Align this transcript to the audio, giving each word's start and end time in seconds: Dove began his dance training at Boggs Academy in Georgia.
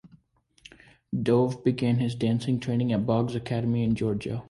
Dove 1.21 1.63
began 1.63 1.97
his 1.99 2.15
dance 2.15 2.45
training 2.59 2.91
at 2.91 3.05
Boggs 3.05 3.35
Academy 3.35 3.83
in 3.83 3.93
Georgia. 3.93 4.39